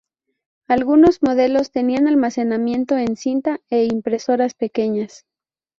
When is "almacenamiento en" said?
2.07-3.15